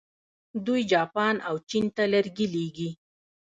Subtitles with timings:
[0.65, 2.89] دوی جاپان او چین ته لرګي لیږي.